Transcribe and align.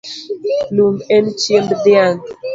Lum 0.75 0.95
en 1.15 1.25
chiemb 1.39 1.69
dhiang’ 1.83 2.19